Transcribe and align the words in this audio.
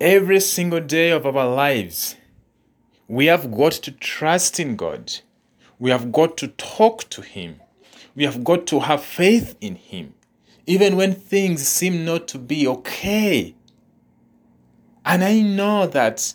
every 0.00 0.40
single 0.40 0.80
day 0.80 1.10
of 1.10 1.26
our 1.26 1.48
lives, 1.48 2.16
we 3.08 3.26
have 3.26 3.52
got 3.52 3.72
to 3.72 3.92
trust 3.92 4.58
in 4.58 4.76
God. 4.76 5.12
We 5.78 5.90
have 5.90 6.12
got 6.12 6.36
to 6.38 6.48
talk 6.48 7.08
to 7.10 7.22
Him. 7.22 7.60
We 8.14 8.24
have 8.24 8.44
got 8.44 8.66
to 8.68 8.80
have 8.80 9.02
faith 9.02 9.56
in 9.60 9.76
Him, 9.76 10.14
even 10.66 10.96
when 10.96 11.14
things 11.14 11.66
seem 11.66 12.04
not 12.04 12.28
to 12.28 12.38
be 12.38 12.66
okay. 12.66 13.54
And 15.04 15.22
I 15.22 15.40
know 15.40 15.86
that 15.86 16.34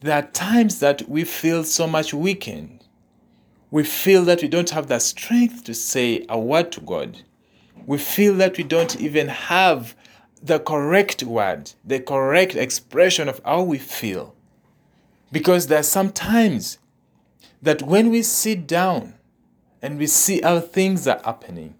there 0.00 0.16
are 0.16 0.30
times 0.30 0.80
that 0.80 1.08
we 1.08 1.24
feel 1.24 1.64
so 1.64 1.86
much 1.86 2.14
weakened. 2.14 2.84
We 3.70 3.84
feel 3.84 4.24
that 4.24 4.42
we 4.42 4.48
don't 4.48 4.70
have 4.70 4.88
the 4.88 4.98
strength 4.98 5.64
to 5.64 5.74
say 5.74 6.24
a 6.28 6.38
word 6.38 6.72
to 6.72 6.80
God. 6.80 7.22
We 7.86 7.98
feel 7.98 8.34
that 8.36 8.56
we 8.56 8.64
don't 8.64 9.00
even 9.00 9.28
have 9.28 9.94
the 10.42 10.58
correct 10.58 11.22
word, 11.22 11.72
the 11.84 12.00
correct 12.00 12.54
expression 12.54 13.28
of 13.28 13.40
how 13.44 13.62
we 13.62 13.78
feel. 13.78 14.34
Because 15.32 15.66
there 15.66 15.80
are 15.80 15.84
some 15.84 16.10
times 16.10 16.78
that 17.62 17.82
when 17.82 18.10
we 18.10 18.22
sit 18.22 18.66
down 18.66 19.14
and 19.82 19.98
we 19.98 20.06
see 20.06 20.40
how 20.40 20.60
things 20.60 21.06
are 21.06 21.20
happening, 21.24 21.74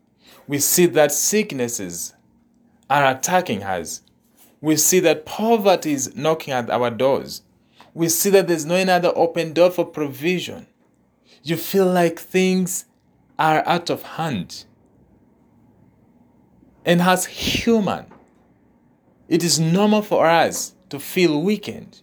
we 0.47 0.59
see 0.59 0.87
that 0.87 1.13
sicknesses 1.13 2.15
are 2.89 3.07
attacking 3.07 3.63
us. 3.63 4.03
We 4.61 4.77
see 4.77 5.01
that 5.01 5.25
poverty 5.25 5.93
is 5.93 6.15
knocking 6.15 6.53
at 6.53 6.71
our 6.71 6.91
doors. 6.91 7.43
We 7.95 8.09
see 8.09 8.31
that 8.31 8.47
there's 8.47 8.67
no 8.67 8.75
another 8.75 9.13
open 9.17 9.53
door 9.53 9.71
for 9.71 9.85
provision. 9.85 10.67
You 11.43 11.57
feel 11.57 11.87
like 11.87 12.19
things 12.19 12.85
are 13.39 13.67
out 13.67 13.89
of 13.89 14.03
hand. 14.03 14.65
And 16.85 17.01
as 17.01 17.27
human, 17.27 18.07
it 19.31 19.45
is 19.45 19.61
normal 19.61 20.03
for 20.03 20.27
us 20.27 20.75
to 20.89 20.99
feel 20.99 21.41
weakened. 21.41 22.03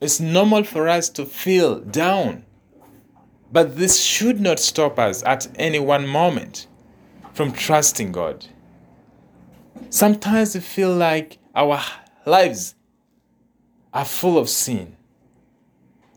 It's 0.00 0.20
normal 0.20 0.62
for 0.62 0.88
us 0.88 1.08
to 1.10 1.26
feel 1.26 1.80
down. 1.80 2.44
But 3.50 3.76
this 3.76 4.00
should 4.00 4.40
not 4.40 4.60
stop 4.60 4.96
us 4.96 5.24
at 5.24 5.48
any 5.56 5.80
one 5.80 6.06
moment 6.06 6.68
from 7.34 7.52
trusting 7.52 8.12
God. 8.12 8.46
Sometimes 9.90 10.54
we 10.54 10.60
feel 10.60 10.94
like 10.94 11.38
our 11.52 11.82
lives 12.24 12.76
are 13.92 14.04
full 14.04 14.38
of 14.38 14.48
sin. 14.48 14.96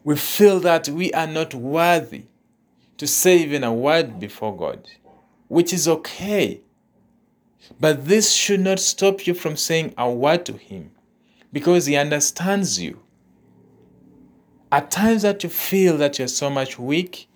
We 0.04 0.16
feel 0.16 0.60
that 0.60 0.88
we 0.90 1.12
are 1.14 1.28
not 1.28 1.56
worthy 1.56 2.26
to 2.98 3.08
say 3.08 3.40
even 3.40 3.64
a 3.64 3.74
word 3.74 4.20
before 4.20 4.56
God, 4.56 4.88
which 5.48 5.74
is 5.74 5.88
okay. 5.88 6.62
But 7.80 8.06
this 8.06 8.32
should 8.32 8.62
not 8.62 8.80
stop 8.80 9.28
you 9.28 9.34
from 9.34 9.58
saying 9.58 9.94
a 9.98 10.10
word 10.10 10.46
to 10.46 10.54
Him 10.54 10.92
because 11.52 11.86
He 11.86 11.96
understands 11.96 12.82
you. 12.82 13.02
At 14.72 14.92
times 14.92 15.22
that 15.22 15.44
you 15.44 15.50
feel 15.50 15.98
that 15.98 16.20
you're 16.20 16.28
so 16.28 16.50
much 16.50 16.78
weak, 16.78 17.28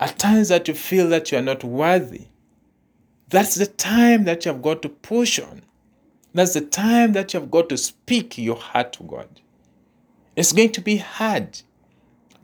at 0.00 0.18
times 0.18 0.48
that 0.48 0.68
you 0.68 0.74
feel 0.74 1.08
that 1.08 1.30
you're 1.30 1.42
not 1.42 1.64
worthy, 1.64 2.28
that's 3.28 3.56
the 3.56 3.66
time 3.66 4.24
that 4.24 4.44
you 4.44 4.52
have 4.52 4.62
got 4.62 4.82
to 4.82 4.88
push 4.88 5.38
on. 5.38 5.62
That's 6.32 6.54
the 6.54 6.60
time 6.62 7.12
that 7.12 7.34
you 7.34 7.40
have 7.40 7.50
got 7.50 7.68
to 7.68 7.76
speak 7.76 8.38
your 8.38 8.56
heart 8.56 8.92
to 8.94 9.02
God. 9.02 9.28
It's 10.36 10.52
going 10.52 10.72
to 10.72 10.80
be 10.80 10.98
hard, 10.98 11.60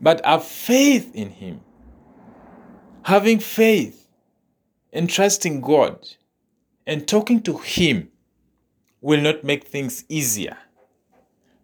but 0.01 0.23
have 0.25 0.43
faith 0.43 1.13
in 1.15 1.29
Him. 1.29 1.61
Having 3.03 3.39
faith 3.39 4.07
and 4.91 5.09
trusting 5.09 5.61
God 5.61 6.07
and 6.85 7.07
talking 7.07 7.41
to 7.43 7.57
Him 7.57 8.09
will 9.01 9.21
not 9.21 9.43
make 9.43 9.65
things 9.65 10.03
easier, 10.09 10.57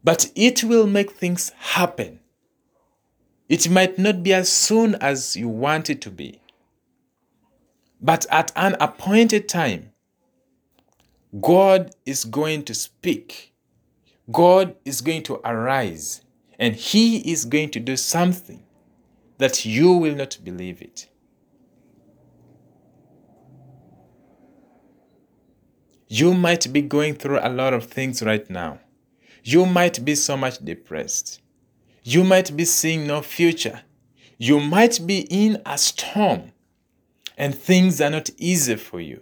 but 0.04 0.32
it 0.36 0.64
will 0.64 0.88
make 0.88 1.12
things 1.12 1.52
happen. 1.58 2.20
It 3.50 3.70
might 3.70 4.00
not 4.00 4.24
be 4.24 4.34
as 4.34 4.52
soon 4.52 4.96
as 4.96 5.36
you 5.36 5.50
want 5.50 5.90
it 5.90 6.02
to 6.02 6.12
be, 6.12 6.40
but 8.02 8.26
at 8.30 8.52
an 8.56 8.76
appointed 8.80 9.50
time, 9.50 9.92
God 11.40 11.92
is 12.06 12.26
going 12.26 12.64
to 12.64 12.74
speak. 12.74 13.54
God 14.32 14.76
is 14.86 15.02
going 15.02 15.24
to 15.24 15.42
arise, 15.44 16.22
and 16.58 16.76
He 16.76 17.32
is 17.32 17.46
going 17.46 17.72
to 17.72 17.80
do 17.80 17.98
something 17.98 18.64
that 19.38 19.66
you 19.66 19.94
will 19.94 20.16
not 20.16 20.38
believe 20.44 20.82
it. 20.82 21.08
You 26.14 26.34
might 26.34 26.74
be 26.74 26.82
going 26.82 27.16
through 27.16 27.40
a 27.42 27.48
lot 27.48 27.74
of 27.74 27.86
things 27.86 28.22
right 28.22 28.48
now. 28.50 28.80
You 29.46 29.66
might 29.66 30.04
be 30.04 30.16
so 30.16 30.36
much 30.36 30.58
depressed. 30.58 31.40
You 32.04 32.26
might 32.26 32.54
be 32.54 32.66
seeing 32.66 33.08
no 33.08 33.22
future. 33.22 33.84
You 34.38 34.60
might 34.60 35.00
be 35.08 35.22
in 35.30 35.62
a 35.66 35.78
storm 35.78 36.52
and 37.38 37.56
things 37.56 38.02
are 38.02 38.10
not 38.10 38.30
easy 38.38 38.76
for 38.76 39.00
you. 39.00 39.22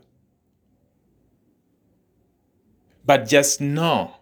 But 3.05 3.27
just 3.27 3.61
know 3.61 4.15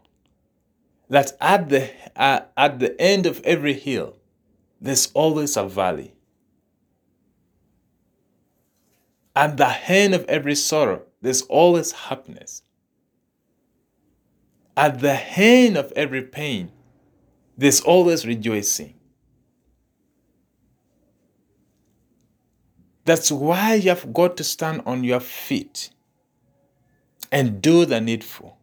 that 1.07 1.37
at 1.39 1.69
the, 1.69 1.89
uh, 2.17 2.41
at 2.57 2.79
the 2.79 3.01
end 3.01 3.25
of 3.27 3.39
every 3.45 3.75
hill, 3.75 4.17
there's 4.81 5.09
always 5.13 5.55
a 5.55 5.63
valley. 5.63 6.15
At 9.37 9.55
the 9.55 9.69
end 9.89 10.13
of 10.13 10.25
every 10.25 10.55
sorrow, 10.55 11.03
there's 11.27 11.41
always 11.41 11.91
happiness. 11.91 12.61
At 14.77 15.01
the 15.01 15.19
end 15.37 15.75
of 15.75 15.91
every 15.93 16.21
pain, 16.21 16.71
there's 17.57 17.81
always 17.81 18.25
rejoicing. 18.25 18.93
That's 23.03 23.29
why 23.29 23.73
you 23.73 23.89
have 23.89 24.13
got 24.13 24.37
to 24.37 24.45
stand 24.45 24.83
on 24.85 25.03
your 25.03 25.19
feet 25.19 25.89
and 27.29 27.61
do 27.61 27.83
the 27.83 27.99
needful. 27.99 28.57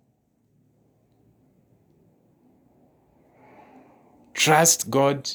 Trust 4.32 4.88
God 4.88 5.30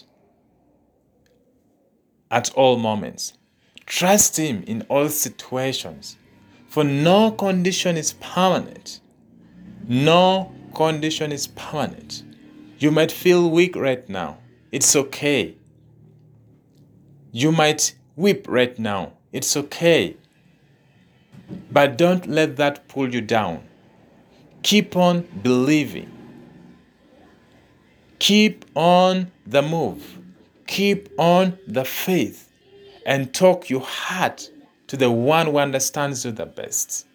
at 2.32 2.50
all 2.56 2.78
moments. 2.78 3.34
Trust 3.86 4.38
Him 4.38 4.64
in 4.66 4.82
all 4.90 5.10
situations. 5.10 6.16
For 6.70 6.84
no 6.84 7.32
condition 7.32 7.98
is 7.98 8.14
permanent. 8.14 9.00
No 9.88 10.54
condition 10.76 11.32
is 11.32 11.48
permanent. 11.48 12.22
You 12.78 12.92
might 12.92 13.12
feel 13.12 13.50
weak 13.50 13.76
right 13.76 14.08
now. 14.08 14.38
It's 14.72 14.96
okay. 14.96 15.58
You 17.32 17.52
might 17.52 17.96
weep 18.16 18.46
right 18.48 18.78
now. 18.78 19.14
It's 19.34 19.58
okay. 19.58 20.16
But 21.72 21.98
don't 21.98 22.28
let 22.28 22.58
that 22.58 22.88
pull 22.88 23.12
you 23.12 23.22
down. 23.22 23.64
Keep 24.62 24.96
on 24.96 25.22
believing. 25.42 26.12
Keep 28.20 28.66
on 28.76 29.32
the 29.48 29.64
move. 29.64 30.20
Keep 30.68 31.10
on 31.18 31.58
the 31.66 31.84
faith 31.84 32.52
and 33.08 33.34
talk 33.34 33.72
your 33.72 33.82
heart 33.82 34.52
to 34.90 34.98
the 34.98 35.12
one 35.12 35.46
who 35.46 35.58
understands 35.60 36.26
you 36.26 36.32
the 36.32 36.48
best. 36.48 37.06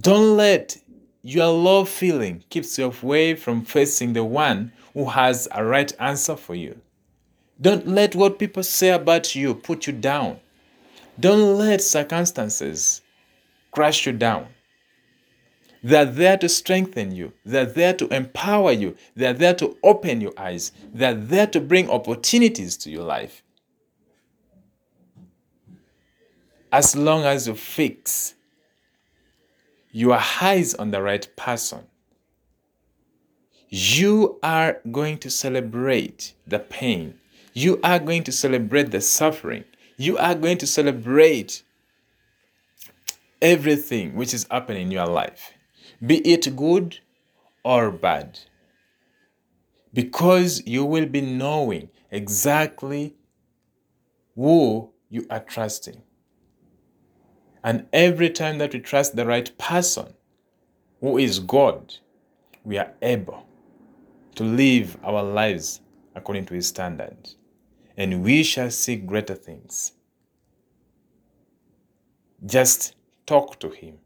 Don't 0.00 0.36
let 0.36 0.76
your 1.22 1.46
love 1.46 1.88
feeling 1.88 2.42
keeps 2.50 2.76
you 2.76 2.86
away 2.86 3.36
from 3.36 3.64
facing 3.64 4.12
the 4.12 4.24
one 4.24 4.72
who 4.94 5.04
has 5.08 5.46
a 5.52 5.64
right 5.64 5.92
answer 6.00 6.34
for 6.34 6.56
you. 6.56 6.80
Don't 7.60 7.86
let 7.86 8.16
what 8.16 8.40
people 8.40 8.64
say 8.64 8.90
about 8.90 9.36
you 9.36 9.54
put 9.54 9.86
you 9.86 9.92
down. 9.92 10.40
Don't 11.20 11.56
let 11.56 11.80
circumstances 11.80 13.00
crush 13.70 14.04
you 14.04 14.12
down. 14.12 14.48
They're 15.84 16.04
there 16.04 16.36
to 16.38 16.48
strengthen 16.48 17.14
you. 17.14 17.32
They're 17.44 17.64
there 17.64 17.94
to 17.94 18.08
empower 18.08 18.72
you. 18.72 18.96
They're 19.14 19.32
there 19.32 19.54
to 19.54 19.76
open 19.84 20.20
your 20.20 20.32
eyes. 20.36 20.72
They're 20.92 21.14
there 21.14 21.46
to 21.48 21.60
bring 21.60 21.88
opportunities 21.88 22.76
to 22.78 22.90
your 22.90 23.04
life. 23.04 23.44
As 26.72 26.96
long 26.96 27.24
as 27.24 27.46
you 27.46 27.54
fix 27.54 28.34
your 29.90 30.18
eyes 30.40 30.74
on 30.74 30.90
the 30.90 31.02
right 31.02 31.28
person, 31.36 31.80
you 33.68 34.38
are 34.42 34.80
going 34.90 35.18
to 35.18 35.30
celebrate 35.30 36.32
the 36.46 36.58
pain. 36.58 37.18
You 37.52 37.78
are 37.84 37.98
going 37.98 38.24
to 38.24 38.32
celebrate 38.32 38.90
the 38.90 39.02
suffering. 39.02 39.64
You 39.98 40.16
are 40.16 40.34
going 40.34 40.56
to 40.58 40.66
celebrate 40.66 41.62
everything 43.42 44.14
which 44.14 44.32
is 44.32 44.46
happening 44.50 44.82
in 44.82 44.90
your 44.90 45.06
life, 45.06 45.52
be 46.04 46.18
it 46.18 46.56
good 46.56 47.00
or 47.64 47.90
bad. 47.90 48.38
Because 49.92 50.62
you 50.66 50.86
will 50.86 51.06
be 51.06 51.20
knowing 51.20 51.90
exactly 52.10 53.14
who 54.34 54.90
you 55.10 55.26
are 55.28 55.40
trusting. 55.40 56.00
And 57.64 57.86
every 57.92 58.30
time 58.30 58.58
that 58.58 58.72
we 58.72 58.80
trust 58.80 59.14
the 59.14 59.26
right 59.26 59.56
person, 59.56 60.14
who 61.00 61.18
is 61.18 61.38
God, 61.38 61.94
we 62.64 62.78
are 62.78 62.92
able 63.02 63.46
to 64.34 64.44
live 64.44 64.96
our 65.04 65.22
lives 65.22 65.80
according 66.14 66.46
to 66.46 66.54
His 66.54 66.68
standard, 66.68 67.30
and 67.96 68.22
we 68.22 68.42
shall 68.42 68.70
see 68.70 68.96
greater 68.96 69.34
things. 69.34 69.92
Just 72.44 72.94
talk 73.26 73.60
to 73.60 73.68
Him. 73.70 73.98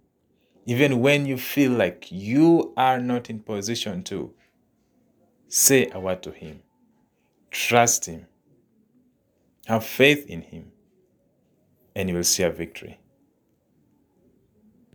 Even 0.67 1.00
when 1.00 1.26
you 1.26 1.38
feel 1.38 1.73
like 1.73 2.11
you 2.11 2.73
are 2.76 2.99
not 2.99 3.31
in 3.31 3.41
position 3.41 4.03
to, 4.05 4.35
say 5.49 5.88
a 5.93 6.00
word 6.00 6.23
to 6.25 6.32
Him. 6.32 6.61
Trust 7.50 8.06
Him. 8.06 8.26
Have 9.67 9.85
faith 9.85 10.26
in 10.29 10.43
Him, 10.43 10.73
and 11.94 12.08
you 12.08 12.17
will 12.17 12.25
see 12.25 12.43
a 12.43 12.50
victory. 12.50 12.99